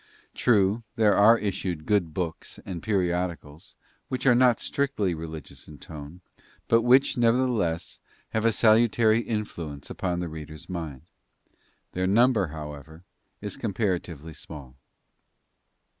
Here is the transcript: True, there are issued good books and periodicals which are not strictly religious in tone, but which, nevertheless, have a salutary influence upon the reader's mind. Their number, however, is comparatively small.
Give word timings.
True, 0.33 0.81
there 0.95 1.13
are 1.15 1.37
issued 1.37 1.85
good 1.85 2.11
books 2.11 2.59
and 2.65 2.81
periodicals 2.81 3.75
which 4.07 4.25
are 4.25 4.33
not 4.33 4.59
strictly 4.59 5.13
religious 5.13 5.67
in 5.67 5.77
tone, 5.77 6.21
but 6.67 6.81
which, 6.81 7.17
nevertheless, 7.19 7.99
have 8.29 8.43
a 8.43 8.51
salutary 8.51 9.19
influence 9.19 9.91
upon 9.91 10.19
the 10.19 10.27
reader's 10.27 10.67
mind. 10.67 11.03
Their 11.91 12.07
number, 12.07 12.47
however, 12.47 13.03
is 13.41 13.57
comparatively 13.57 14.33
small. 14.33 14.75